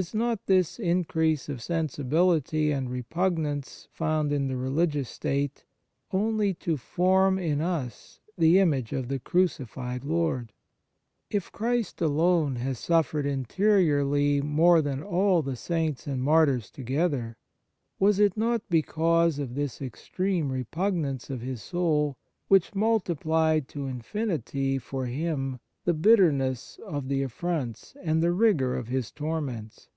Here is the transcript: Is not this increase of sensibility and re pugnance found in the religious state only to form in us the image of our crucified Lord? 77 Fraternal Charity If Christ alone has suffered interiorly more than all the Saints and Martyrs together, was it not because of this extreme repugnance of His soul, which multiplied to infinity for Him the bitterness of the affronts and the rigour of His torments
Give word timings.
Is 0.00 0.14
not 0.14 0.46
this 0.46 0.78
increase 0.78 1.50
of 1.50 1.60
sensibility 1.60 2.72
and 2.72 2.88
re 2.88 3.02
pugnance 3.02 3.86
found 3.90 4.32
in 4.32 4.48
the 4.48 4.56
religious 4.56 5.10
state 5.10 5.66
only 6.10 6.54
to 6.54 6.78
form 6.78 7.38
in 7.38 7.60
us 7.60 8.18
the 8.38 8.58
image 8.58 8.94
of 8.94 9.12
our 9.12 9.18
crucified 9.18 10.02
Lord? 10.04 10.54
77 11.30 11.42
Fraternal 11.42 11.50
Charity 11.50 11.50
If 11.50 11.52
Christ 11.92 12.00
alone 12.00 12.56
has 12.56 12.78
suffered 12.78 13.26
interiorly 13.26 14.40
more 14.40 14.80
than 14.80 15.02
all 15.02 15.42
the 15.42 15.54
Saints 15.54 16.06
and 16.06 16.22
Martyrs 16.22 16.70
together, 16.70 17.36
was 17.98 18.18
it 18.18 18.38
not 18.38 18.62
because 18.70 19.38
of 19.38 19.54
this 19.54 19.82
extreme 19.82 20.50
repugnance 20.50 21.28
of 21.28 21.42
His 21.42 21.62
soul, 21.62 22.16
which 22.48 22.74
multiplied 22.74 23.68
to 23.68 23.84
infinity 23.86 24.78
for 24.78 25.04
Him 25.04 25.60
the 25.84 25.92
bitterness 25.94 26.78
of 26.86 27.08
the 27.08 27.22
affronts 27.22 27.96
and 28.02 28.22
the 28.22 28.32
rigour 28.32 28.76
of 28.76 28.88
His 28.88 29.10
torments 29.10 29.88